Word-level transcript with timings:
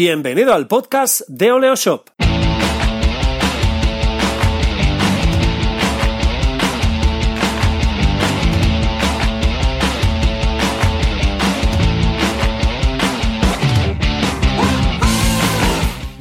Bienvenido 0.00 0.54
al 0.54 0.68
podcast 0.68 1.22
de 1.26 1.50
Oleo 1.50 1.74
Shop. 1.74 2.08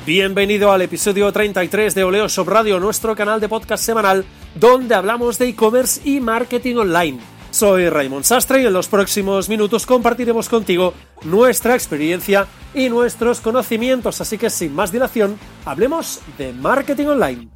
Bienvenido 0.08 0.72
al 0.72 0.82
episodio 0.82 1.32
33 1.32 1.94
de 1.94 2.04
Oleo 2.04 2.28
Shop 2.28 2.48
Radio, 2.48 2.80
nuestro 2.80 3.16
canal 3.16 3.40
de 3.40 3.48
podcast 3.48 3.84
semanal 3.84 4.26
donde 4.56 4.96
hablamos 4.96 5.38
de 5.38 5.50
e-commerce 5.50 6.02
y 6.04 6.20
marketing 6.20 6.78
online. 6.78 7.37
Soy 7.52 7.90
Raymond 7.90 8.26
Sastre 8.26 8.62
y 8.62 8.66
en 8.66 8.74
los 8.74 8.88
próximos 8.88 9.50
minutos 9.50 9.86
compartiremos 9.86 10.50
contigo 10.50 10.94
nuestra 11.24 11.74
experiencia 11.74 12.48
y 12.74 12.90
nuestros 12.90 13.42
conocimientos, 13.42 14.22
así 14.22 14.38
que 14.38 14.50
sin 14.50 14.76
más 14.76 14.92
dilación, 14.92 15.40
hablemos 15.66 16.22
de 16.38 16.54
marketing 16.54 17.08
online. 17.08 17.50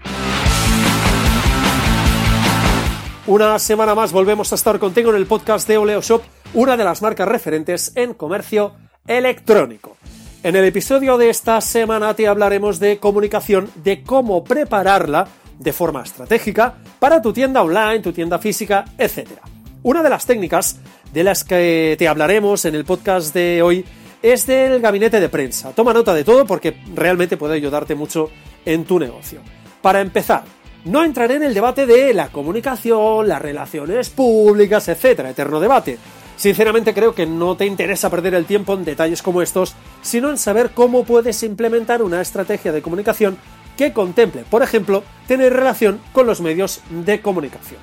Una 3.27 3.59
semana 3.59 3.93
más 3.93 4.11
volvemos 4.11 4.51
a 4.51 4.55
estar 4.55 4.79
contigo 4.79 5.11
en 5.11 5.17
el 5.17 5.27
podcast 5.27 5.67
de 5.67 5.77
Oleo 5.77 6.01
Shop, 6.01 6.23
una 6.53 6.75
de 6.75 6.83
las 6.83 7.01
marcas 7.01 7.27
referentes 7.27 7.91
en 7.95 8.13
comercio 8.15 8.73
electrónico. 9.05 9.97
En 10.41 10.55
el 10.55 10.65
episodio 10.65 11.19
de 11.19 11.29
esta 11.29 11.61
semana 11.61 12.15
te 12.15 12.27
hablaremos 12.27 12.79
de 12.79 12.97
comunicación, 12.97 13.69
de 13.75 14.01
cómo 14.01 14.43
prepararla 14.43 15.27
de 15.59 15.71
forma 15.71 16.01
estratégica 16.01 16.73
para 16.97 17.21
tu 17.21 17.31
tienda 17.31 17.61
online, 17.61 17.99
tu 17.99 18.11
tienda 18.11 18.39
física, 18.39 18.85
etc. 18.97 19.50
Una 19.83 20.03
de 20.03 20.11
las 20.11 20.27
técnicas 20.27 20.77
de 21.11 21.23
las 21.23 21.43
que 21.43 21.95
te 21.97 22.07
hablaremos 22.07 22.65
en 22.65 22.75
el 22.75 22.85
podcast 22.85 23.33
de 23.33 23.63
hoy 23.63 23.83
es 24.21 24.45
del 24.45 24.79
gabinete 24.79 25.19
de 25.19 25.27
prensa. 25.27 25.71
Toma 25.71 25.91
nota 25.91 26.13
de 26.13 26.23
todo 26.23 26.45
porque 26.45 26.77
realmente 26.93 27.35
puede 27.35 27.55
ayudarte 27.55 27.95
mucho 27.95 28.29
en 28.63 28.85
tu 28.85 28.99
negocio. 28.99 29.41
Para 29.81 30.01
empezar, 30.01 30.43
no 30.85 31.03
entraré 31.03 31.37
en 31.37 31.43
el 31.43 31.55
debate 31.55 31.87
de 31.87 32.13
la 32.13 32.27
comunicación, 32.27 33.27
las 33.27 33.41
relaciones 33.41 34.11
públicas, 34.11 34.87
etcétera, 34.87 35.31
eterno 35.31 35.59
debate. 35.59 35.97
Sinceramente 36.37 36.93
creo 36.93 37.15
que 37.15 37.25
no 37.25 37.57
te 37.57 37.65
interesa 37.65 38.11
perder 38.11 38.35
el 38.35 38.45
tiempo 38.45 38.75
en 38.75 38.85
detalles 38.85 39.23
como 39.23 39.41
estos, 39.41 39.73
sino 40.03 40.29
en 40.29 40.37
saber 40.37 40.71
cómo 40.75 41.05
puedes 41.05 41.41
implementar 41.41 42.03
una 42.03 42.21
estrategia 42.21 42.71
de 42.71 42.83
comunicación 42.83 43.35
que 43.77 43.93
contemple, 43.93 44.43
por 44.47 44.61
ejemplo, 44.61 45.03
tener 45.27 45.51
relación 45.53 45.99
con 46.13 46.27
los 46.27 46.39
medios 46.39 46.81
de 46.91 47.19
comunicación. 47.19 47.79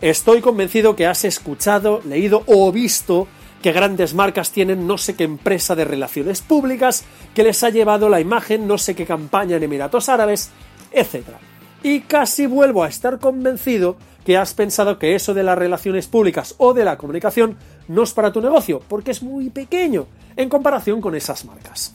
Estoy 0.00 0.42
convencido 0.42 0.94
que 0.94 1.06
has 1.06 1.24
escuchado, 1.24 2.02
leído 2.04 2.42
o 2.46 2.70
visto 2.70 3.28
que 3.62 3.72
grandes 3.72 4.12
marcas 4.12 4.50
tienen 4.50 4.86
no 4.86 4.98
sé 4.98 5.16
qué 5.16 5.24
empresa 5.24 5.74
de 5.74 5.86
relaciones 5.86 6.42
públicas 6.42 7.04
que 7.34 7.42
les 7.42 7.62
ha 7.62 7.70
llevado 7.70 8.10
la 8.10 8.20
imagen 8.20 8.66
no 8.66 8.76
sé 8.76 8.94
qué 8.94 9.06
campaña 9.06 9.56
en 9.56 9.62
Emiratos 9.62 10.10
Árabes, 10.10 10.50
etc. 10.92 11.24
Y 11.82 12.00
casi 12.00 12.46
vuelvo 12.46 12.84
a 12.84 12.88
estar 12.88 13.18
convencido 13.18 13.96
que 14.26 14.36
has 14.36 14.52
pensado 14.52 14.98
que 14.98 15.14
eso 15.14 15.32
de 15.32 15.42
las 15.42 15.56
relaciones 15.56 16.08
públicas 16.08 16.54
o 16.58 16.74
de 16.74 16.84
la 16.84 16.98
comunicación 16.98 17.56
no 17.88 18.02
es 18.02 18.12
para 18.12 18.32
tu 18.32 18.42
negocio, 18.42 18.82
porque 18.86 19.12
es 19.12 19.22
muy 19.22 19.48
pequeño 19.48 20.06
en 20.36 20.50
comparación 20.50 21.00
con 21.00 21.14
esas 21.14 21.44
marcas. 21.46 21.94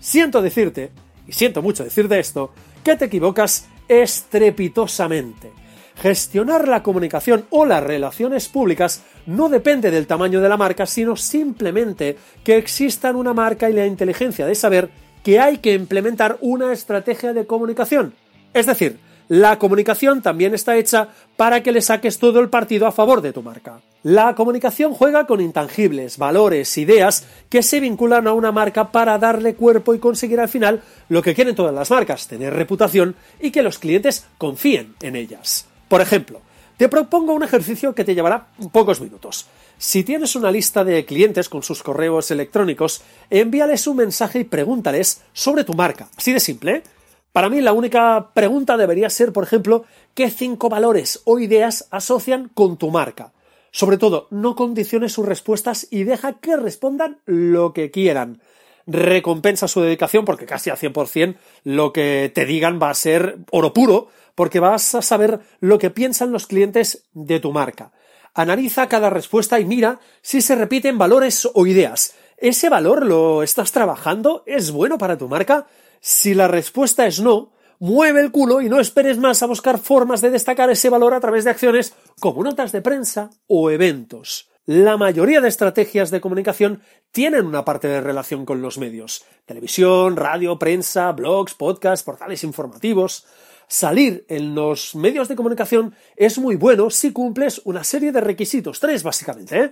Siento 0.00 0.42
decirte, 0.42 0.90
y 1.26 1.32
siento 1.32 1.62
mucho 1.62 1.84
decirte 1.84 2.18
esto, 2.18 2.52
que 2.84 2.96
te 2.96 3.06
equivocas 3.06 3.68
estrepitosamente. 3.88 5.61
Gestionar 5.96 6.68
la 6.68 6.82
comunicación 6.82 7.44
o 7.50 7.64
las 7.64 7.82
relaciones 7.82 8.48
públicas 8.48 9.02
no 9.26 9.48
depende 9.48 9.90
del 9.90 10.06
tamaño 10.06 10.40
de 10.40 10.48
la 10.48 10.56
marca, 10.56 10.86
sino 10.86 11.16
simplemente 11.16 12.16
que 12.42 12.56
exista 12.56 13.10
una 13.12 13.34
marca 13.34 13.68
y 13.68 13.72
la 13.72 13.86
inteligencia 13.86 14.46
de 14.46 14.54
saber 14.54 14.90
que 15.22 15.38
hay 15.38 15.58
que 15.58 15.74
implementar 15.74 16.38
una 16.40 16.72
estrategia 16.72 17.32
de 17.32 17.46
comunicación. 17.46 18.14
Es 18.52 18.66
decir, 18.66 18.98
la 19.28 19.58
comunicación 19.58 20.20
también 20.20 20.52
está 20.52 20.76
hecha 20.76 21.08
para 21.36 21.62
que 21.62 21.72
le 21.72 21.80
saques 21.80 22.18
todo 22.18 22.40
el 22.40 22.50
partido 22.50 22.86
a 22.86 22.92
favor 22.92 23.22
de 23.22 23.32
tu 23.32 23.42
marca. 23.42 23.80
La 24.02 24.34
comunicación 24.34 24.92
juega 24.92 25.26
con 25.26 25.40
intangibles, 25.40 26.18
valores, 26.18 26.76
ideas 26.76 27.26
que 27.48 27.62
se 27.62 27.80
vinculan 27.80 28.26
a 28.26 28.32
una 28.32 28.52
marca 28.52 28.90
para 28.90 29.16
darle 29.18 29.54
cuerpo 29.54 29.94
y 29.94 30.00
conseguir 30.00 30.40
al 30.40 30.48
final 30.48 30.82
lo 31.08 31.22
que 31.22 31.34
quieren 31.34 31.54
todas 31.54 31.74
las 31.74 31.90
marcas, 31.90 32.26
tener 32.26 32.52
reputación 32.52 33.14
y 33.40 33.52
que 33.52 33.62
los 33.62 33.78
clientes 33.78 34.26
confíen 34.38 34.96
en 35.00 35.16
ellas. 35.16 35.71
Por 35.92 36.00
ejemplo, 36.00 36.40
te 36.78 36.88
propongo 36.88 37.34
un 37.34 37.42
ejercicio 37.42 37.94
que 37.94 38.02
te 38.02 38.14
llevará 38.14 38.46
pocos 38.72 39.02
minutos. 39.02 39.44
Si 39.76 40.02
tienes 40.04 40.34
una 40.34 40.50
lista 40.50 40.84
de 40.84 41.04
clientes 41.04 41.50
con 41.50 41.62
sus 41.62 41.82
correos 41.82 42.30
electrónicos, 42.30 43.02
envíales 43.28 43.86
un 43.86 43.98
mensaje 43.98 44.38
y 44.38 44.44
pregúntales 44.44 45.20
sobre 45.34 45.64
tu 45.64 45.74
marca. 45.74 46.08
Así 46.16 46.32
de 46.32 46.40
simple, 46.40 46.76
¿eh? 46.76 46.82
Para 47.30 47.50
mí 47.50 47.60
la 47.60 47.74
única 47.74 48.30
pregunta 48.32 48.78
debería 48.78 49.10
ser, 49.10 49.34
por 49.34 49.44
ejemplo, 49.44 49.84
¿qué 50.14 50.30
cinco 50.30 50.70
valores 50.70 51.20
o 51.26 51.38
ideas 51.38 51.88
asocian 51.90 52.48
con 52.54 52.78
tu 52.78 52.90
marca? 52.90 53.34
Sobre 53.70 53.98
todo, 53.98 54.28
no 54.30 54.56
condiciones 54.56 55.12
sus 55.12 55.26
respuestas 55.26 55.88
y 55.90 56.04
deja 56.04 56.38
que 56.38 56.56
respondan 56.56 57.18
lo 57.26 57.74
que 57.74 57.90
quieran. 57.90 58.40
Recompensa 58.86 59.68
su 59.68 59.80
dedicación 59.80 60.24
porque 60.24 60.46
casi 60.46 60.70
al 60.70 60.78
100% 60.78 61.36
lo 61.64 61.92
que 61.92 62.30
te 62.34 62.44
digan 62.44 62.80
va 62.82 62.90
a 62.90 62.94
ser 62.94 63.38
oro 63.50 63.72
puro 63.72 64.08
porque 64.34 64.60
vas 64.60 64.94
a 64.94 65.02
saber 65.02 65.40
lo 65.60 65.78
que 65.78 65.90
piensan 65.90 66.32
los 66.32 66.46
clientes 66.46 67.04
de 67.12 67.40
tu 67.40 67.52
marca. 67.52 67.92
Analiza 68.34 68.88
cada 68.88 69.10
respuesta 69.10 69.60
y 69.60 69.64
mira 69.64 70.00
si 70.22 70.40
se 70.40 70.54
repiten 70.54 70.98
valores 70.98 71.48
o 71.52 71.66
ideas. 71.66 72.14
¿Ese 72.38 72.70
valor 72.70 73.06
lo 73.06 73.42
estás 73.42 73.72
trabajando? 73.72 74.42
¿Es 74.46 74.72
bueno 74.72 74.98
para 74.98 75.18
tu 75.18 75.28
marca? 75.28 75.66
Si 76.00 76.34
la 76.34 76.48
respuesta 76.48 77.06
es 77.06 77.20
no, 77.20 77.52
mueve 77.78 78.20
el 78.20 78.30
culo 78.30 78.60
y 78.60 78.68
no 78.68 78.80
esperes 78.80 79.18
más 79.18 79.42
a 79.42 79.46
buscar 79.46 79.78
formas 79.78 80.20
de 80.20 80.30
destacar 80.30 80.70
ese 80.70 80.88
valor 80.88 81.14
a 81.14 81.20
través 81.20 81.44
de 81.44 81.50
acciones 81.50 81.94
como 82.20 82.42
notas 82.42 82.72
de 82.72 82.80
prensa 82.80 83.30
o 83.46 83.70
eventos. 83.70 84.51
La 84.64 84.96
mayoría 84.96 85.40
de 85.40 85.48
estrategias 85.48 86.12
de 86.12 86.20
comunicación 86.20 86.82
tienen 87.10 87.46
una 87.46 87.64
parte 87.64 87.88
de 87.88 88.00
relación 88.00 88.46
con 88.46 88.62
los 88.62 88.78
medios. 88.78 89.24
Televisión, 89.44 90.16
radio, 90.16 90.56
prensa, 90.56 91.10
blogs, 91.10 91.54
podcasts, 91.54 92.04
portales 92.04 92.44
informativos. 92.44 93.26
Salir 93.66 94.24
en 94.28 94.54
los 94.54 94.94
medios 94.94 95.26
de 95.26 95.34
comunicación 95.34 95.96
es 96.14 96.38
muy 96.38 96.54
bueno 96.54 96.90
si 96.90 97.12
cumples 97.12 97.60
una 97.64 97.82
serie 97.82 98.12
de 98.12 98.20
requisitos, 98.20 98.78
tres 98.78 99.02
básicamente. 99.02 99.58
¿eh? 99.58 99.70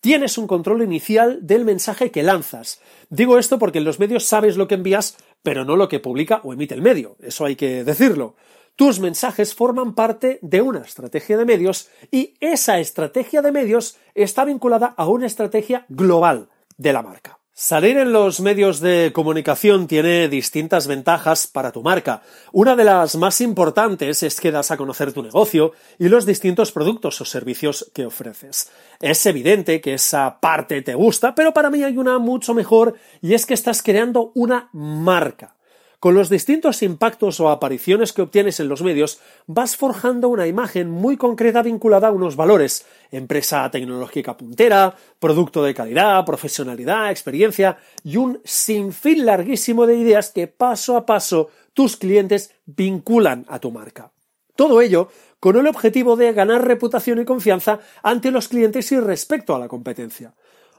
Tienes 0.00 0.36
un 0.36 0.48
control 0.48 0.82
inicial 0.82 1.38
del 1.46 1.64
mensaje 1.64 2.10
que 2.10 2.24
lanzas. 2.24 2.80
Digo 3.10 3.38
esto 3.38 3.60
porque 3.60 3.78
en 3.78 3.84
los 3.84 4.00
medios 4.00 4.24
sabes 4.24 4.56
lo 4.56 4.66
que 4.66 4.74
envías, 4.74 5.16
pero 5.44 5.64
no 5.64 5.76
lo 5.76 5.88
que 5.88 6.00
publica 6.00 6.40
o 6.42 6.52
emite 6.52 6.74
el 6.74 6.82
medio. 6.82 7.16
Eso 7.20 7.44
hay 7.44 7.54
que 7.54 7.84
decirlo. 7.84 8.34
Tus 8.76 8.98
mensajes 8.98 9.54
forman 9.54 9.94
parte 9.94 10.40
de 10.42 10.60
una 10.60 10.80
estrategia 10.80 11.38
de 11.38 11.44
medios 11.44 11.90
y 12.10 12.34
esa 12.40 12.80
estrategia 12.80 13.40
de 13.40 13.52
medios 13.52 13.98
está 14.16 14.44
vinculada 14.44 14.94
a 14.96 15.06
una 15.06 15.26
estrategia 15.26 15.86
global 15.88 16.48
de 16.76 16.92
la 16.92 17.02
marca. 17.02 17.38
Salir 17.52 17.98
en 17.98 18.12
los 18.12 18.40
medios 18.40 18.80
de 18.80 19.12
comunicación 19.14 19.86
tiene 19.86 20.28
distintas 20.28 20.88
ventajas 20.88 21.46
para 21.46 21.70
tu 21.70 21.84
marca. 21.84 22.22
Una 22.50 22.74
de 22.74 22.82
las 22.82 23.14
más 23.14 23.40
importantes 23.40 24.24
es 24.24 24.40
que 24.40 24.50
das 24.50 24.72
a 24.72 24.76
conocer 24.76 25.12
tu 25.12 25.22
negocio 25.22 25.70
y 25.96 26.08
los 26.08 26.26
distintos 26.26 26.72
productos 26.72 27.20
o 27.20 27.24
servicios 27.24 27.92
que 27.94 28.06
ofreces. 28.06 28.72
Es 29.00 29.24
evidente 29.26 29.80
que 29.80 29.94
esa 29.94 30.40
parte 30.40 30.82
te 30.82 30.96
gusta, 30.96 31.36
pero 31.36 31.54
para 31.54 31.70
mí 31.70 31.84
hay 31.84 31.96
una 31.96 32.18
mucho 32.18 32.54
mejor 32.54 32.94
y 33.22 33.34
es 33.34 33.46
que 33.46 33.54
estás 33.54 33.84
creando 33.84 34.32
una 34.34 34.68
marca. 34.72 35.54
Con 36.00 36.14
los 36.14 36.28
distintos 36.28 36.82
impactos 36.82 37.40
o 37.40 37.48
apariciones 37.48 38.12
que 38.12 38.22
obtienes 38.22 38.60
en 38.60 38.68
los 38.68 38.82
medios, 38.82 39.20
vas 39.46 39.76
forjando 39.76 40.28
una 40.28 40.46
imagen 40.46 40.90
muy 40.90 41.16
concreta 41.16 41.62
vinculada 41.62 42.08
a 42.08 42.12
unos 42.12 42.36
valores, 42.36 42.84
empresa 43.10 43.70
tecnológica 43.70 44.36
puntera, 44.36 44.94
producto 45.18 45.62
de 45.62 45.74
calidad, 45.74 46.24
profesionalidad, 46.24 47.10
experiencia 47.10 47.78
y 48.02 48.16
un 48.16 48.40
sinfín 48.44 49.24
larguísimo 49.24 49.86
de 49.86 49.96
ideas 49.96 50.30
que 50.30 50.46
paso 50.46 50.96
a 50.96 51.06
paso 51.06 51.48
tus 51.72 51.96
clientes 51.96 52.54
vinculan 52.66 53.44
a 53.48 53.58
tu 53.58 53.70
marca. 53.70 54.12
Todo 54.56 54.80
ello 54.80 55.08
con 55.40 55.56
el 55.56 55.66
objetivo 55.66 56.16
de 56.16 56.32
ganar 56.32 56.66
reputación 56.66 57.20
y 57.20 57.24
confianza 57.24 57.80
ante 58.02 58.30
los 58.30 58.48
clientes 58.48 58.90
y 58.92 59.00
respecto 59.00 59.54
a 59.54 59.58
la 59.58 59.68
competencia. 59.68 60.34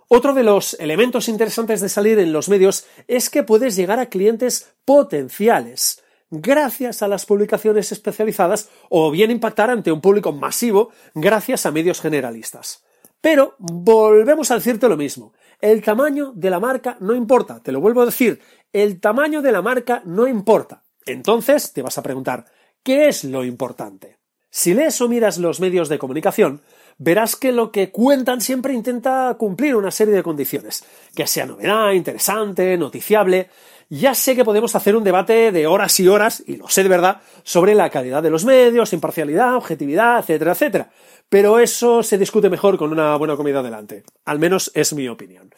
Otro 0.07 0.33
de 0.33 0.43
los 0.43 0.75
elementos 0.79 1.27
interesantes 1.27 1.81
de 1.81 1.89
salir 1.89 2.19
en 2.19 2.31
los 2.31 2.47
medios 2.47 2.85
es 3.07 3.29
que 3.29 3.43
puedes 3.43 3.75
llegar 3.75 3.99
a 3.99 4.09
clientes 4.09 4.73
potenciales 4.85 6.03
gracias 6.29 7.01
a 7.01 7.07
las 7.07 7.25
publicaciones 7.25 7.91
especializadas 7.91 8.69
o 8.89 9.09
bien 9.11 9.31
impactar 9.31 9.69
ante 9.69 9.91
un 9.91 10.01
público 10.01 10.31
masivo 10.31 10.91
gracias 11.13 11.65
a 11.65 11.71
medios 11.71 12.01
generalistas. 12.01 12.83
Pero 13.21 13.55
volvemos 13.57 14.51
a 14.51 14.55
decirte 14.55 14.87
lo 14.87 14.97
mismo. 14.97 15.33
El 15.59 15.81
tamaño 15.81 16.31
de 16.35 16.49
la 16.49 16.59
marca 16.59 16.97
no 16.99 17.15
importa. 17.15 17.61
Te 17.61 17.71
lo 17.71 17.81
vuelvo 17.81 18.01
a 18.01 18.05
decir. 18.05 18.39
El 18.71 18.99
tamaño 18.99 19.41
de 19.41 19.51
la 19.51 19.63
marca 19.63 20.03
no 20.05 20.27
importa. 20.27 20.83
Entonces 21.05 21.73
te 21.73 21.81
vas 21.81 21.97
a 21.97 22.03
preguntar, 22.03 22.45
¿qué 22.83 23.07
es 23.07 23.23
lo 23.23 23.43
importante? 23.43 24.17
Si 24.51 24.73
lees 24.73 25.01
o 25.01 25.09
miras 25.09 25.37
los 25.37 25.59
medios 25.59 25.89
de 25.89 25.97
comunicación, 25.97 26.61
verás 26.97 27.35
que 27.35 27.51
lo 27.51 27.71
que 27.71 27.91
cuentan 27.91 28.41
siempre 28.41 28.73
intenta 28.73 29.35
cumplir 29.37 29.75
una 29.75 29.91
serie 29.91 30.13
de 30.13 30.23
condiciones, 30.23 30.83
que 31.15 31.27
sea 31.27 31.45
novedad, 31.45 31.91
interesante, 31.91 32.77
noticiable. 32.77 33.49
Ya 33.89 34.15
sé 34.15 34.35
que 34.35 34.45
podemos 34.45 34.75
hacer 34.75 34.95
un 34.95 35.03
debate 35.03 35.51
de 35.51 35.67
horas 35.67 35.99
y 35.99 36.07
horas, 36.07 36.43
y 36.47 36.57
lo 36.57 36.67
sé 36.67 36.83
de 36.83 36.89
verdad, 36.89 37.21
sobre 37.43 37.75
la 37.75 37.89
calidad 37.89 38.23
de 38.23 38.31
los 38.31 38.45
medios, 38.45 38.93
imparcialidad, 38.93 39.55
objetividad, 39.55 40.19
etcétera, 40.19 40.53
etcétera. 40.53 40.89
Pero 41.29 41.59
eso 41.59 42.01
se 42.01 42.17
discute 42.17 42.49
mejor 42.49 42.77
con 42.77 42.91
una 42.91 43.15
buena 43.17 43.35
comida 43.35 43.61
delante. 43.61 44.03
Al 44.25 44.39
menos 44.39 44.71
es 44.73 44.93
mi 44.93 45.07
opinión. 45.07 45.51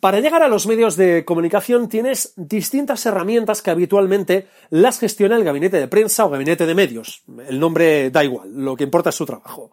Para 0.00 0.20
llegar 0.20 0.42
a 0.42 0.48
los 0.48 0.66
medios 0.66 0.96
de 0.96 1.24
comunicación 1.24 1.88
tienes 1.88 2.34
distintas 2.36 3.06
herramientas 3.06 3.62
que 3.62 3.70
habitualmente 3.70 4.48
las 4.68 4.98
gestiona 4.98 5.36
el 5.36 5.44
gabinete 5.44 5.78
de 5.78 5.88
prensa 5.88 6.26
o 6.26 6.30
gabinete 6.30 6.66
de 6.66 6.74
medios. 6.74 7.22
El 7.48 7.58
nombre 7.58 8.10
da 8.10 8.22
igual, 8.22 8.50
lo 8.52 8.76
que 8.76 8.84
importa 8.84 9.08
es 9.08 9.14
su 9.14 9.24
trabajo. 9.24 9.70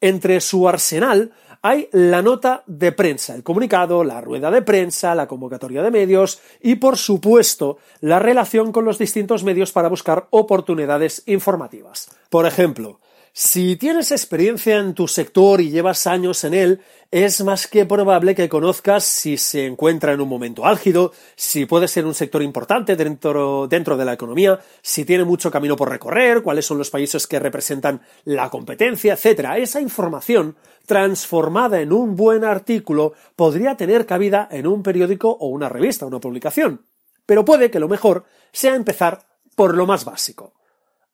Entre 0.00 0.40
su 0.40 0.68
arsenal 0.68 1.32
hay 1.62 1.88
la 1.92 2.22
nota 2.22 2.62
de 2.66 2.92
prensa, 2.92 3.34
el 3.34 3.42
comunicado, 3.42 4.02
la 4.02 4.20
rueda 4.20 4.50
de 4.50 4.62
prensa, 4.62 5.14
la 5.14 5.26
convocatoria 5.26 5.82
de 5.82 5.90
medios 5.90 6.40
y, 6.60 6.76
por 6.76 6.96
supuesto, 6.96 7.78
la 8.00 8.18
relación 8.18 8.72
con 8.72 8.84
los 8.84 8.98
distintos 8.98 9.44
medios 9.44 9.72
para 9.72 9.88
buscar 9.88 10.26
oportunidades 10.30 11.22
informativas. 11.26 12.10
Por 12.30 12.46
ejemplo, 12.46 12.99
si 13.32 13.76
tienes 13.76 14.10
experiencia 14.10 14.78
en 14.78 14.94
tu 14.94 15.06
sector 15.06 15.60
y 15.60 15.70
llevas 15.70 16.06
años 16.06 16.42
en 16.44 16.54
él, 16.54 16.80
es 17.12 17.42
más 17.42 17.66
que 17.66 17.86
probable 17.86 18.34
que 18.34 18.48
conozcas 18.48 19.04
si 19.04 19.36
se 19.36 19.66
encuentra 19.66 20.12
en 20.12 20.20
un 20.20 20.28
momento 20.28 20.66
álgido, 20.66 21.12
si 21.36 21.66
puede 21.66 21.88
ser 21.88 22.06
un 22.06 22.14
sector 22.14 22.42
importante 22.42 22.96
dentro, 22.96 23.66
dentro 23.68 23.96
de 23.96 24.04
la 24.04 24.12
economía, 24.12 24.58
si 24.82 25.04
tiene 25.04 25.24
mucho 25.24 25.50
camino 25.50 25.76
por 25.76 25.90
recorrer, 25.90 26.42
cuáles 26.42 26.66
son 26.66 26.78
los 26.78 26.90
países 26.90 27.26
que 27.26 27.38
representan 27.38 28.00
la 28.24 28.50
competencia, 28.50 29.14
etc. 29.14 29.50
Esa 29.56 29.80
información, 29.80 30.56
transformada 30.86 31.80
en 31.80 31.92
un 31.92 32.16
buen 32.16 32.44
artículo, 32.44 33.14
podría 33.36 33.76
tener 33.76 34.06
cabida 34.06 34.48
en 34.50 34.66
un 34.66 34.82
periódico 34.82 35.30
o 35.30 35.48
una 35.48 35.68
revista, 35.68 36.06
una 36.06 36.20
publicación. 36.20 36.84
Pero 37.26 37.44
puede 37.44 37.70
que 37.70 37.80
lo 37.80 37.88
mejor 37.88 38.24
sea 38.52 38.74
empezar 38.74 39.24
por 39.54 39.76
lo 39.76 39.86
más 39.86 40.04
básico. 40.04 40.54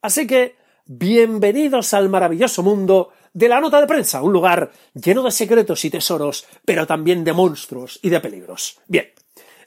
Así 0.01 0.27
que, 0.27 0.57
Bienvenidos 0.89 1.95
al 1.95 2.09
maravilloso 2.09 2.63
mundo 2.63 3.11
de 3.33 3.49
la 3.49 3.61
nota 3.61 3.81
de 3.81 3.89
prensa, 3.89 4.23
un 4.23 4.33
lugar 4.33 4.71
lleno 4.95 5.25
de 5.25 5.33
secretos 5.33 5.85
y 5.85 5.91
tesoros, 5.91 6.47
pero 6.65 6.87
también 6.87 7.25
de 7.25 7.33
monstruos 7.33 7.99
y 8.03 8.09
de 8.09 8.21
peligros. 8.21 8.79
Bien, 8.87 9.07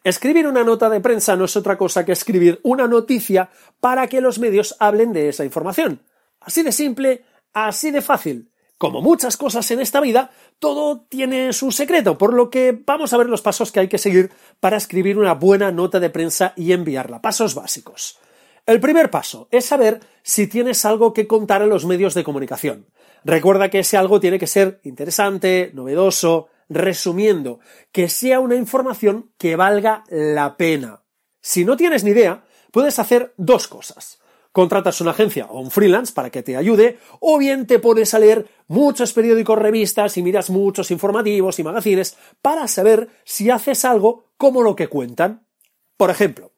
escribir 0.01 0.48
una 0.48 0.63
nota 0.63 0.89
de 0.89 1.01
prensa 1.01 1.36
no 1.36 1.44
es 1.44 1.57
otra 1.57 1.77
cosa 1.77 2.06
que 2.06 2.13
escribir 2.13 2.62
una 2.63 2.88
noticia 2.88 3.50
para 3.81 4.07
que 4.07 4.21
los 4.21 4.39
medios 4.39 4.77
hablen 4.80 5.12
de 5.12 5.27
esa 5.27 5.44
información. 5.44 6.01
Así 6.39 6.63
de 6.63 6.71
simple, 6.71 7.25
así 7.51 7.92
de 7.92 8.01
fácil. 8.01 8.50
Como 8.77 9.01
muchas 9.01 9.36
cosas 9.36 9.69
en 9.71 9.81
esta 9.81 10.00
vida, 10.00 10.31
todo 10.57 11.01
tiene 11.10 11.51
su 11.51 11.74
secreto, 11.74 12.18
por 12.18 12.33
lo 12.33 12.50
que 12.50 12.81
vamos 12.86 13.12
a 13.12 13.18
ver 13.18 13.27
los 13.27 13.42
pasos 13.42 13.74
que 13.74 13.81
hay 13.81 13.89
que 13.89 13.98
seguir 13.98 14.31
para 14.62 14.77
escribir 14.77 15.18
una 15.18 15.33
buena 15.33 15.69
nota 15.69 16.00
de 16.00 16.12
prensa 16.12 16.54
y 16.56 16.71
enviarla. 16.71 17.21
Pasos 17.21 17.56
básicos. 17.56 18.18
El 18.69 18.80
primer 18.80 19.10
paso 19.10 19.48
es 19.50 19.66
saber 19.66 20.00
si 20.21 20.45
tienes 20.45 20.86
algo 20.86 21.12
que 21.12 21.25
contar 21.25 21.63
en 21.63 21.69
los 21.69 21.88
medios 21.88 22.13
de 22.13 22.24
comunicación. 22.24 22.86
Recuerda 23.24 23.71
que 23.71 23.80
ese 23.80 23.98
algo 23.98 24.19
tiene 24.19 24.38
que 24.38 24.45
ser 24.45 24.80
interesante, 24.83 25.71
novedoso, 25.74 26.50
resumiendo, 26.69 27.62
que 27.92 28.10
sea 28.10 28.39
una 28.39 28.56
información 28.56 29.31
que 29.39 29.56
valga 29.56 30.04
la 30.12 30.56
pena. 30.56 31.01
Si 31.42 31.66
no 31.66 31.77
tienes 31.77 32.04
ni 32.04 32.12
idea, 32.12 32.44
puedes 32.71 33.00
hacer 33.00 33.33
dos 33.38 33.68
cosas. 33.68 34.19
Contratas 34.51 35.01
una 35.01 35.12
agencia 35.12 35.48
o 35.48 35.62
un 35.62 35.71
freelance 35.71 36.13
para 36.13 36.30
que 36.30 36.44
te 36.44 36.56
ayude, 36.56 37.00
o 37.19 37.39
bien 37.39 37.66
te 37.66 37.80
pones 37.80 38.13
a 38.13 38.19
leer 38.19 38.48
muchos 38.68 39.13
periódicos, 39.13 39.57
revistas 39.57 40.16
y 40.18 40.21
miras 40.21 40.51
muchos 40.51 40.92
informativos 40.92 41.57
y 41.57 41.63
magazines 41.63 42.18
para 42.44 42.68
saber 42.68 43.10
si 43.24 43.50
haces 43.50 43.83
algo 43.83 44.25
como 44.38 44.62
lo 44.62 44.75
que 44.75 44.89
cuentan. 44.89 45.48
Por 45.98 46.12
ejemplo, 46.12 46.51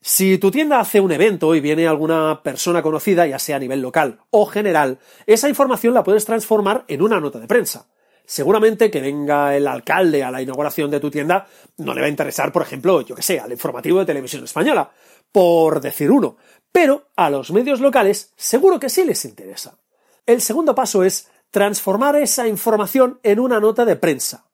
si 0.00 0.38
tu 0.38 0.50
tienda 0.50 0.80
hace 0.80 1.00
un 1.00 1.12
evento 1.12 1.54
y 1.54 1.60
viene 1.60 1.86
alguna 1.86 2.42
persona 2.42 2.82
conocida, 2.82 3.26
ya 3.26 3.38
sea 3.38 3.56
a 3.56 3.60
nivel 3.60 3.80
local 3.80 4.20
o 4.30 4.46
general, 4.46 4.98
esa 5.26 5.48
información 5.48 5.94
la 5.94 6.04
puedes 6.04 6.24
transformar 6.24 6.84
en 6.88 7.02
una 7.02 7.20
nota 7.20 7.38
de 7.38 7.48
prensa. 7.48 7.88
Seguramente 8.24 8.90
que 8.90 9.00
venga 9.00 9.56
el 9.56 9.68
alcalde 9.68 10.24
a 10.24 10.30
la 10.30 10.42
inauguración 10.42 10.90
de 10.90 11.00
tu 11.00 11.10
tienda, 11.10 11.46
no 11.76 11.94
le 11.94 12.00
va 12.00 12.06
a 12.06 12.10
interesar, 12.10 12.52
por 12.52 12.62
ejemplo, 12.62 13.00
yo 13.02 13.14
que 13.14 13.22
sé, 13.22 13.38
al 13.38 13.52
informativo 13.52 14.00
de 14.00 14.06
televisión 14.06 14.44
española, 14.44 14.90
por 15.30 15.80
decir 15.80 16.10
uno, 16.10 16.36
pero 16.72 17.08
a 17.16 17.30
los 17.30 17.52
medios 17.52 17.80
locales 17.80 18.32
seguro 18.36 18.80
que 18.80 18.88
sí 18.88 19.04
les 19.04 19.24
interesa. 19.24 19.78
El 20.26 20.40
segundo 20.40 20.74
paso 20.74 21.04
es 21.04 21.30
transformar 21.50 22.16
esa 22.16 22.48
información 22.48 23.20
en 23.22 23.38
una 23.38 23.60
nota 23.60 23.84
de 23.84 23.96
prensa. 23.96 24.50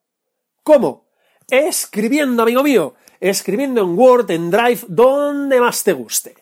¿Cómo? 0.62 1.11
Escribiendo, 1.52 2.44
amigo 2.44 2.62
mío, 2.62 2.94
escribiendo 3.20 3.82
en 3.82 3.98
Word, 3.98 4.30
en 4.30 4.50
Drive, 4.50 4.86
donde 4.88 5.60
más 5.60 5.84
te 5.84 5.92
guste. 5.92 6.34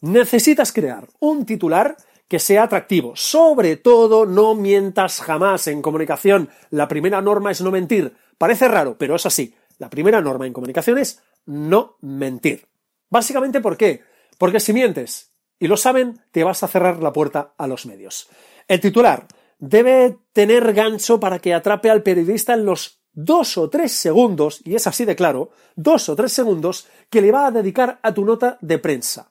Necesitas 0.00 0.72
crear 0.72 1.06
un 1.20 1.46
titular 1.46 1.96
que 2.26 2.40
sea 2.40 2.64
atractivo. 2.64 3.14
Sobre 3.14 3.76
todo, 3.76 4.26
no 4.26 4.56
mientas 4.56 5.20
jamás 5.20 5.68
en 5.68 5.80
comunicación. 5.82 6.48
La 6.70 6.88
primera 6.88 7.22
norma 7.22 7.52
es 7.52 7.60
no 7.60 7.70
mentir. 7.70 8.16
Parece 8.38 8.66
raro, 8.66 8.98
pero 8.98 9.14
es 9.14 9.24
así. 9.24 9.54
La 9.78 9.88
primera 9.88 10.20
norma 10.20 10.48
en 10.48 10.52
comunicación 10.52 10.98
es 10.98 11.22
no 11.46 11.96
mentir. 12.00 12.66
Básicamente, 13.08 13.60
¿por 13.60 13.76
qué? 13.76 14.02
Porque 14.36 14.58
si 14.58 14.72
mientes 14.72 15.30
y 15.60 15.68
lo 15.68 15.76
saben, 15.76 16.22
te 16.32 16.42
vas 16.42 16.64
a 16.64 16.68
cerrar 16.68 17.00
la 17.00 17.12
puerta 17.12 17.54
a 17.56 17.68
los 17.68 17.86
medios. 17.86 18.28
El 18.66 18.80
titular 18.80 19.28
debe 19.60 20.18
tener 20.32 20.72
gancho 20.72 21.20
para 21.20 21.38
que 21.38 21.54
atrape 21.54 21.88
al 21.88 22.02
periodista 22.02 22.54
en 22.54 22.64
los 22.64 22.99
dos 23.12 23.58
o 23.58 23.68
tres 23.68 23.92
segundos, 23.92 24.60
y 24.64 24.74
es 24.74 24.86
así 24.86 25.04
de 25.04 25.16
claro, 25.16 25.50
dos 25.76 26.08
o 26.08 26.16
tres 26.16 26.32
segundos 26.32 26.86
que 27.08 27.20
le 27.20 27.32
va 27.32 27.46
a 27.46 27.50
dedicar 27.50 27.98
a 28.02 28.14
tu 28.14 28.24
nota 28.24 28.58
de 28.60 28.78
prensa. 28.78 29.30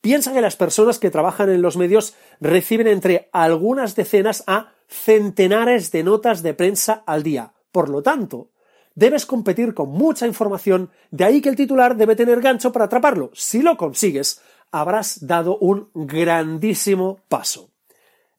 Piensa 0.00 0.32
que 0.32 0.40
las 0.40 0.56
personas 0.56 0.98
que 0.98 1.10
trabajan 1.10 1.48
en 1.50 1.62
los 1.62 1.76
medios 1.76 2.14
reciben 2.40 2.88
entre 2.88 3.28
algunas 3.32 3.94
decenas 3.94 4.42
a 4.46 4.72
centenares 4.88 5.92
de 5.92 6.02
notas 6.02 6.42
de 6.42 6.54
prensa 6.54 7.04
al 7.06 7.22
día. 7.22 7.52
Por 7.70 7.88
lo 7.88 8.02
tanto, 8.02 8.50
debes 8.96 9.26
competir 9.26 9.74
con 9.74 9.90
mucha 9.90 10.26
información, 10.26 10.90
de 11.10 11.24
ahí 11.24 11.40
que 11.40 11.48
el 11.48 11.56
titular 11.56 11.96
debe 11.96 12.16
tener 12.16 12.40
gancho 12.40 12.72
para 12.72 12.86
atraparlo. 12.86 13.30
Si 13.32 13.62
lo 13.62 13.76
consigues, 13.76 14.40
habrás 14.72 15.24
dado 15.24 15.56
un 15.58 15.88
grandísimo 15.94 17.20
paso. 17.28 17.70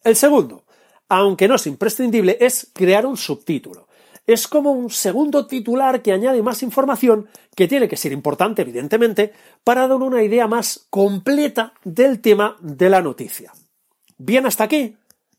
El 0.04 0.18
segundo, 0.18 0.66
aunque 1.08 1.48
no 1.48 1.56
es 1.56 1.66
imprescindible, 1.66 2.38
es 2.42 2.72
crear 2.74 3.06
un 3.06 3.16
subtítulo 3.16 3.88
es 4.26 4.48
como 4.48 4.72
un 4.72 4.90
segundo 4.90 5.48
titular 5.48 6.02
que 6.02 6.14
añade 6.14 6.42
más 6.42 6.64
información, 6.64 7.30
que 7.56 7.68
tiene 7.68 7.88
que 7.88 7.98
ser 7.98 8.12
importante, 8.12 8.62
evidentemente, 8.62 9.34
para 9.64 9.88
dar 9.88 9.98
una 9.98 10.24
idea 10.24 10.48
más 10.48 10.88
completa 10.90 11.74
del 11.84 12.22
tema 12.22 12.58
de 12.62 12.90
la 12.90 13.02
noticia. 13.02 13.54
Bien 14.18 14.46
hasta 14.46 14.64
aquí, 14.64 14.96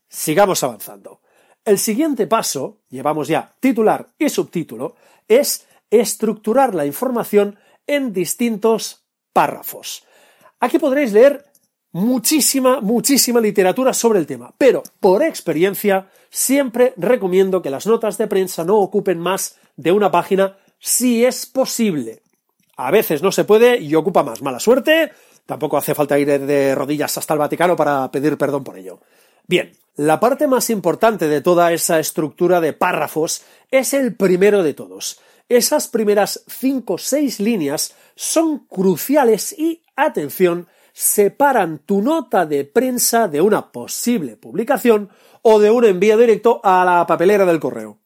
sigamos 0.09 0.62
avanzando. 0.62 1.21
El 1.64 1.79
siguiente 1.79 2.26
paso, 2.26 2.83
llevamos 2.91 3.29
ya 3.29 3.55
titular 3.59 4.09
y 4.19 4.29
subtítulo, 4.29 4.97
es 5.29 5.67
estructurar 5.91 6.75
la 6.75 6.85
información 6.85 7.59
en 7.87 8.12
distintos 8.12 9.07
párrafos. 9.33 10.05
Aquí 10.61 10.79
podréis 10.79 11.12
leer 11.12 11.45
muchísima, 11.95 12.81
muchísima 12.81 13.41
literatura 13.41 13.95
sobre 13.95 14.19
el 14.19 14.27
tema, 14.27 14.53
pero 14.59 14.83
por 14.99 15.23
experiencia 15.23 16.09
siempre 16.29 16.93
recomiendo 16.97 17.63
que 17.63 17.71
las 17.71 17.87
notas 17.87 18.19
de 18.19 18.27
prensa 18.27 18.65
no 18.65 18.79
ocupen 18.79 19.21
más 19.21 19.57
de 19.77 19.93
una 19.93 20.11
página 20.11 20.59
si 20.81 21.25
es 21.25 21.47
posible. 21.47 22.21
A 22.77 22.91
veces 22.91 23.23
no 23.23 23.31
se 23.31 23.45
puede 23.45 23.79
y 23.79 23.95
ocupa 23.95 24.25
más. 24.25 24.43
Mala 24.43 24.59
suerte, 24.59 25.13
tampoco 25.47 25.77
hace 25.77 25.95
falta 25.95 26.19
ir 26.19 26.41
de 26.41 26.75
rodillas 26.75 27.17
hasta 27.17 27.35
el 27.35 27.39
Vaticano 27.39 27.77
para 27.77 28.11
pedir 28.11 28.37
perdón 28.37 28.65
por 28.65 28.77
ello. 28.77 28.99
Bien, 29.47 29.73
la 29.95 30.19
parte 30.19 30.49
más 30.49 30.71
importante 30.71 31.29
de 31.29 31.43
toda 31.43 31.73
esa 31.73 32.01
estructura 32.01 32.61
de 32.61 32.73
párrafos 32.73 33.45
es 33.71 33.95
el 33.95 34.17
primero 34.17 34.65
de 34.65 34.75
todos. 34.75 35.21
Esas 35.49 35.87
primeras 35.87 36.43
cinco 36.49 36.95
o 36.95 36.99
seis 36.99 37.39
líneas 37.39 37.95
son 38.17 38.67
cruciales 38.67 39.57
y, 39.57 39.83
atención, 39.95 40.67
separan 40.95 41.81
tu 41.81 42.01
nota 42.01 42.47
de 42.47 42.65
prensa 42.65 43.27
de 43.27 43.41
una 43.41 43.73
posible 43.73 44.37
publicación 44.37 45.11
o 45.43 45.59
de 45.59 45.71
un 45.71 45.85
envío 45.85 46.17
directo 46.17 46.61
a 46.63 46.85
la 46.85 47.05
papelera 47.07 47.45
del 47.45 47.59
correo. 47.59 47.99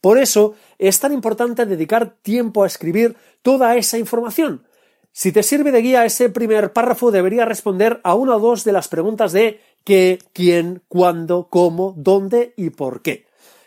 Por 0.00 0.16
eso 0.16 0.54
es 0.78 1.00
tan 1.00 1.12
importante 1.12 1.66
dedicar 1.66 2.14
tiempo 2.22 2.62
a 2.62 2.68
escribir 2.68 3.16
toda 3.42 3.76
esa 3.76 3.98
información. 3.98 4.64
Si 5.10 5.32
te 5.32 5.42
sirve 5.42 5.72
de 5.72 5.82
guía, 5.82 6.04
ese 6.04 6.28
primer 6.28 6.72
párrafo 6.72 7.10
debería 7.10 7.44
responder 7.44 8.00
a 8.04 8.14
una 8.14 8.36
o 8.36 8.40
dos 8.40 8.62
de 8.62 8.72
las 8.72 8.86
preguntas 8.86 9.32
de 9.32 9.60
qué, 9.82 10.20
quién, 10.32 10.82
cuándo, 10.86 11.48
cómo, 11.50 11.94
dónde 11.96 12.54
y 12.56 12.70
por 12.70 13.02
qué. 13.02 13.25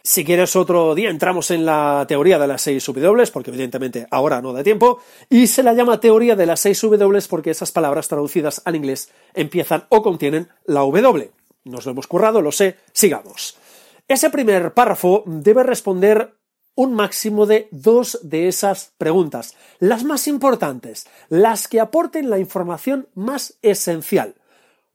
Si 0.10 0.26
quieres 0.26 0.56
otro 0.56 0.96
día 0.96 1.12
entramos 1.12 1.52
en 1.52 1.68
la 1.68 2.04
teoría 2.08 2.40
de 2.40 2.48
las 2.48 2.64
6 2.64 2.84
W, 2.84 3.28
porque 3.32 3.52
evidentemente 3.52 4.08
ahora 4.10 4.42
no 4.42 4.54
da 4.54 4.64
tiempo, 4.64 5.04
y 5.30 5.46
se 5.46 5.62
la 5.62 5.74
llama 5.74 6.00
teoría 6.00 6.36
de 6.36 6.48
las 6.48 6.62
6 6.62 6.82
W 6.82 7.22
porque 7.30 7.52
esas 7.52 7.72
palabras 7.72 8.08
traducidas 8.08 8.60
al 8.66 8.76
inglés 8.76 9.12
empiezan 9.36 9.86
o 9.90 10.02
contienen 10.02 10.50
la 10.66 10.80
W. 10.80 11.30
Nos 11.66 11.86
lo 11.86 11.92
hemos 11.92 12.08
currado, 12.08 12.42
lo 12.42 12.52
sé, 12.52 12.78
sigamos. 12.92 13.56
Ese 14.08 14.32
primer 14.32 14.74
párrafo 14.74 15.22
debe 15.28 15.62
responder 15.62 16.34
un 16.74 16.96
máximo 16.96 17.46
de 17.46 17.68
dos 17.70 18.18
de 18.24 18.48
esas 18.48 18.94
preguntas, 18.98 19.56
las 19.78 20.04
más 20.06 20.28
importantes, 20.28 21.06
las 21.28 21.68
que 21.68 21.80
aporten 21.80 22.32
la 22.32 22.40
información 22.40 23.08
más 23.14 23.60
esencial. 23.62 24.39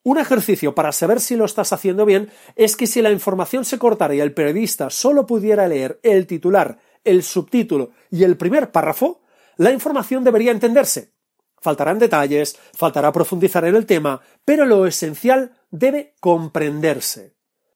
Un 0.05 0.19
ejercicio 0.19 0.75
para 0.75 0.93
saber 0.93 1.19
si 1.19 1.35
lo 1.35 1.47
estás 1.47 1.73
haciendo 1.73 2.05
bien 2.05 2.31
es 2.57 2.77
que 2.77 2.87
si 2.87 3.01
la 3.01 3.11
información 3.11 3.65
se 3.65 3.79
cortara 3.79 4.15
y 4.15 4.21
el 4.21 4.35
periodista 4.35 4.91
solo 4.91 5.27
pudiera 5.27 5.67
leer 5.67 5.99
el 6.03 6.27
titular, 6.27 6.79
el 7.05 7.23
subtítulo 7.23 7.93
y 8.11 8.23
el 8.23 8.37
primer 8.37 8.71
párrafo, 8.71 9.23
la 9.57 9.73
información 9.73 10.23
debería 10.23 10.53
entenderse. 10.53 11.15
Faltarán 11.59 11.99
detalles, 11.99 12.59
faltará 12.75 13.13
profundizar 13.13 13.65
en 13.65 13.77
el 13.77 13.87
tema, 13.87 14.21
pero 14.45 14.67
lo 14.67 14.87
esencial 14.87 15.53
debe 15.71 16.15
comprenderse. 16.21 17.33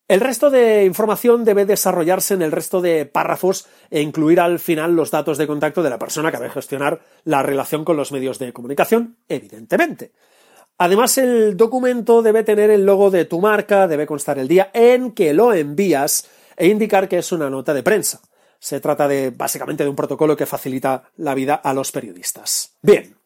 El 0.07 0.21
resto 0.21 0.51
de 0.51 0.85
información 0.85 1.45
debe 1.45 1.65
desarrollarse 1.65 2.35
en 2.35 2.43
el 2.43 2.53
resto 2.53 2.83
de 2.83 3.07
párrafos 3.07 3.67
e 3.91 4.03
incluir 4.03 4.41
al 4.41 4.59
final 4.59 4.95
los 4.95 5.11
datos 5.11 5.39
de 5.39 5.47
contacto 5.47 5.83
de 5.83 5.91
la 5.91 5.99
persona 5.99 6.31
que 6.31 6.37
debe 6.37 6.51
gestionar 6.51 7.01
la 7.25 7.43
relación 7.43 7.87
con 7.87 7.97
los 7.97 8.13
medios 8.13 8.39
de 8.39 8.53
comunicación, 8.53 9.17
evidentemente. 9.29 10.13
Además, 10.79 11.19
el 11.19 11.57
documento 11.57 12.23
debe 12.23 12.45
tener 12.45 12.71
el 12.71 12.87
logo 12.87 13.11
de 13.11 13.25
tu 13.25 13.41
marca, 13.41 13.89
debe 13.89 14.07
constar 14.07 14.39
el 14.39 14.47
día 14.47 14.71
en 14.73 15.13
que 15.13 15.35
lo 15.35 15.53
envías 15.53 16.29
e 16.57 16.69
indicar 16.69 17.09
que 17.09 17.19
es 17.19 17.33
una 17.33 17.51
nota 17.51 17.75
de 17.75 17.83
prensa. 17.83 18.21
Se 18.61 18.81
trata 18.81 19.07
de 19.07 19.31
básicamente 19.31 19.85
de 19.85 19.91
un 19.91 19.97
protocolo 19.97 20.37
que 20.37 20.47
facilita 20.47 21.11
la 21.17 21.35
vida 21.35 21.55
a 21.57 21.73
los 21.75 21.93
periodistas. 21.93 22.75
Bien, 22.83 23.19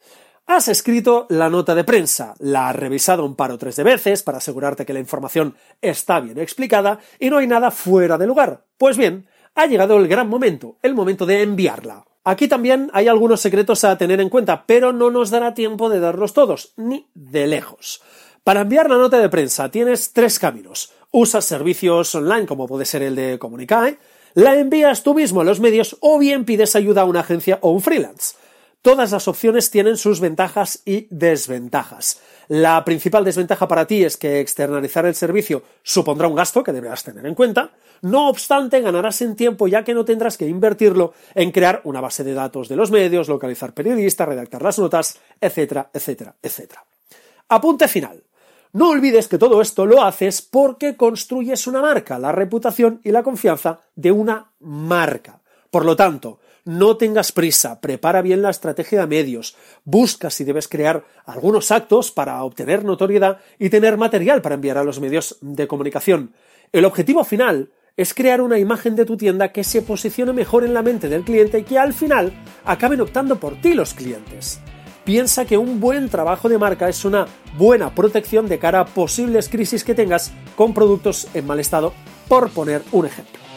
Has 0.47 0.67
escrito 0.67 1.27
la 1.31 1.49
nota 1.49 1.75
de 1.75 1.85
prensa, 1.85 2.35
la 2.41 2.69
has 2.69 2.77
revisado 2.77 3.25
un 3.25 3.37
par 3.37 3.53
o 3.53 3.59
tres 3.59 3.77
de 3.77 3.85
veces 3.85 4.25
para 4.25 4.39
asegurarte 4.39 4.85
que 4.85 4.93
la 4.93 4.99
información 4.99 5.55
está 5.81 6.19
bien 6.19 6.39
explicada 6.39 6.99
y 7.21 7.31
no 7.31 7.39
hay 7.39 7.47
nada 7.47 7.71
fuera 7.71 8.19
de 8.19 8.27
lugar. 8.27 8.65
Pues 8.77 8.97
bien, 8.97 9.29
ha 9.55 9.67
llegado 9.67 9.97
el 9.97 10.09
gran 10.09 10.29
momento, 10.29 10.79
el 10.83 10.95
momento 10.95 11.27
de 11.27 11.43
enviarla. 11.43 12.05
Aquí 12.25 12.47
también 12.47 12.89
hay 12.93 13.09
algunos 13.09 13.41
secretos 13.41 13.83
a 13.83 13.99
tener 13.99 14.21
en 14.21 14.29
cuenta, 14.29 14.65
pero 14.65 14.93
no 14.93 15.11
nos 15.11 15.31
dará 15.31 15.55
tiempo 15.55 15.89
de 15.89 15.99
darlos 15.99 16.35
todos, 16.35 16.73
ni 16.77 17.09
de 17.15 17.49
lejos. 17.49 18.01
Para 18.45 18.61
enviar 18.61 18.89
la 18.89 18.97
nota 18.97 19.19
de 19.19 19.29
prensa 19.29 19.71
tienes 19.71 20.13
tres 20.13 20.39
caminos. 20.39 20.93
Usas 21.11 21.45
servicios 21.45 22.15
online 22.15 22.47
como 22.47 22.69
puede 22.69 22.85
ser 22.85 23.03
el 23.03 23.17
de 23.17 23.39
Comunicae, 23.39 23.99
la 24.35 24.55
envías 24.55 25.03
tú 25.03 25.15
mismo 25.15 25.41
a 25.41 25.45
los 25.45 25.61
medios 25.61 25.97
o 26.01 26.19
bien 26.19 26.45
pides 26.45 26.77
ayuda 26.77 27.03
a 27.03 27.07
una 27.07 27.21
agencia 27.21 27.59
o 27.61 27.71
un 27.71 27.83
freelance. 27.83 28.37
Todas 28.83 29.13
las 29.13 29.29
opciones 29.29 29.71
tienen 29.71 29.97
sus 29.97 30.19
ventajas 30.19 30.83
y 30.85 31.07
desventajas. 31.09 32.21
La 32.49 32.85
principal 32.85 33.25
desventaja 33.25 33.69
para 33.69 33.87
ti 33.87 34.03
es 34.03 34.17
que 34.17 34.41
externalizar 34.41 35.07
el 35.07 35.15
servicio 35.15 35.63
supondrá 35.85 36.27
un 36.27 36.35
gasto 36.35 36.65
que 36.65 36.73
deberás 36.73 37.05
tener 37.05 37.25
en 37.25 37.37
cuenta. 37.37 37.71
No 38.01 38.29
obstante, 38.29 38.81
ganarás 38.81 39.23
en 39.23 39.37
tiempo 39.37 39.69
ya 39.69 39.85
que 39.85 39.95
no 39.95 40.05
tendrás 40.05 40.37
que 40.37 40.49
invertirlo 40.49 41.15
en 41.37 41.53
crear 41.53 41.81
una 41.85 42.01
base 42.01 42.25
de 42.25 42.35
datos 42.35 42.69
de 42.69 42.75
los 42.75 42.91
medios, 42.91 43.29
localizar 43.29 43.73
periodistas, 43.73 44.29
redactar 44.29 44.63
las 44.63 44.81
notas, 44.81 45.17
etcétera, 45.41 45.89
etcétera, 45.95 46.35
etcétera. 46.43 46.85
Apunte 47.51 47.87
final. 47.87 48.21
No 48.73 48.89
olvides 48.89 49.29
que 49.29 49.39
todo 49.39 49.63
esto 49.63 49.87
lo 49.87 50.03
haces 50.03 50.43
porque 50.43 50.97
construyes 50.97 51.69
una 51.69 51.81
marca, 51.81 52.19
la 52.19 52.33
reputación 52.33 53.01
y 53.05 53.13
la 53.13 53.23
confianza 53.23 53.79
de 53.95 54.11
una 54.11 54.51
marca. 54.59 55.41
Por 55.71 55.85
lo 55.85 55.95
tanto, 55.95 56.41
no 56.65 56.97
tengas 56.97 57.33
prisa, 57.33 57.81
prepara 57.81 58.23
bien 58.23 58.43
la 58.43 58.51
estrategia 58.51 59.01
de 59.01 59.07
medios, 59.07 59.57
busca 59.85 60.31
si 60.31 60.45
debes 60.45 60.69
crear 60.69 61.05
algunos 61.25 61.71
actos 61.71 62.11
para 62.11 62.43
obtener 62.45 62.85
notoriedad 62.85 63.39
y 63.59 63.71
tener 63.71 63.97
material 63.97 64.43
para 64.43 64.55
enviar 64.55 64.79
a 64.79 64.85
los 64.85 65.01
medios 65.01 65.39
de 65.41 65.67
comunicación. 65.67 66.33
El 66.73 66.85
objetivo 66.85 67.25
final 67.25 67.71
es 67.97 68.15
crear 68.15 68.41
una 68.41 68.59
imagen 68.59 68.97
de 68.97 69.05
tu 69.05 69.17
tienda 69.17 69.53
que 69.53 69.65
se 69.65 69.83
posicione 69.83 70.33
mejor 70.33 70.65
en 70.65 70.75
la 70.75 70.83
mente 70.83 71.09
del 71.09 71.25
cliente 71.25 71.59
y 71.59 71.65
que 71.65 71.79
al 71.79 71.93
final 71.93 72.33
acaben 72.65 73.01
optando 73.01 73.37
por 73.37 73.61
ti 73.61 73.75
los 73.75 73.93
clientes. 73.95 74.61
Piensa 75.05 75.45
que 75.45 75.59
un 75.59 75.81
buen 75.81 76.09
trabajo 76.09 76.49
de 76.49 76.59
marca 76.59 76.89
es 76.89 77.05
una 77.05 77.27
buena 77.59 77.95
protección 77.95 78.49
de 78.49 78.59
cara 78.59 78.81
a 78.81 78.87
posibles 78.87 79.49
crisis 79.49 79.83
que 79.83 79.95
tengas 79.95 80.33
con 80.57 80.73
productos 80.73 81.27
en 81.35 81.47
mal 81.47 81.59
estado, 81.59 81.93
por 82.29 82.51
poner 82.51 82.83
un 82.93 83.07
ejemplo. 83.07 83.52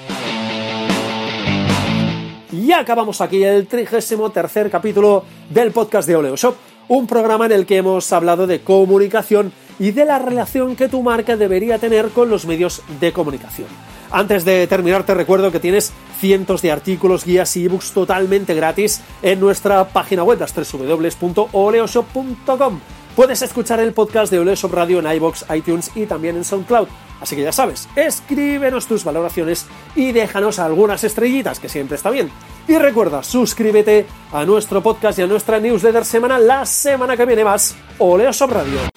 Y 2.55 2.71
acabamos 2.71 3.19
aquí 3.19 3.43
el 3.43 3.67
33 3.67 4.69
capítulo 4.71 5.25
del 5.50 5.71
podcast 5.71 6.07
de 6.07 6.15
Oleo 6.15 6.38
Shop, 6.38 6.55
un 6.88 7.05
programa 7.05 7.47
en 7.47 7.51
el 7.51 7.65
que 7.65 7.75
hemos 7.75 8.13
hablado 8.13 8.47
de 8.47 8.62
comunicación 8.62 9.51
y 9.77 9.91
de 9.91 10.05
la 10.05 10.19
relación 10.19 10.77
que 10.77 10.88
tu 10.88 11.03
marca 11.03 11.35
debería 11.35 11.79
tener 11.79 12.12
con 12.12 12.29
los 12.29 12.45
medios 12.45 12.81
de 13.01 13.12
comunicación. 13.12 13.67
Antes 14.09 14.45
de 14.45 14.67
terminar, 14.67 15.05
te 15.05 15.13
recuerdo 15.13 15.51
que 15.51 15.59
tienes 15.59 15.91
cientos 16.21 16.62
de 16.62 16.71
artículos, 16.71 17.25
guías 17.25 17.57
y 17.57 17.65
ebooks 17.65 17.91
totalmente 17.91 18.53
gratis 18.53 19.01
en 19.21 19.41
nuestra 19.41 19.89
página 19.89 20.24
web, 20.24 20.39
las 20.39 20.55
www.oleoshop.com. 20.55 22.79
Puedes 23.15 23.41
escuchar 23.41 23.79
el 23.79 23.93
podcast 23.93 24.29
de 24.29 24.39
Oleoshop 24.39 24.74
Radio 24.74 25.00
en 25.00 25.10
iBox, 25.15 25.45
iTunes 25.55 25.89
y 25.95 26.05
también 26.05 26.36
en 26.36 26.43
SoundCloud. 26.43 26.88
Así 27.22 27.38
que 27.38 27.43
ya 27.43 27.53
sabes, 27.53 27.88
escríbenos 27.95 28.88
tus 28.88 29.05
valoraciones 29.05 29.67
y 29.95 30.12
déjanos 30.12 30.60
algunas 30.60 31.01
estrellitas, 31.05 31.62
que 31.62 31.69
siempre 31.69 31.95
está 31.95 32.10
bien. 32.10 32.29
Y 32.67 32.77
recuerda, 32.77 33.24
suscríbete 33.24 34.05
a 34.34 34.43
nuestro 34.43 34.84
podcast 34.84 35.17
y 35.19 35.22
a 35.22 35.27
nuestra 35.27 35.62
newsletter 35.62 36.03
semanal 36.03 36.45
la 36.45 36.65
semana 36.65 37.15
que 37.15 37.25
viene 37.25 37.45
más. 37.45 37.74
Oleo 38.00 38.31
Radio. 38.50 38.94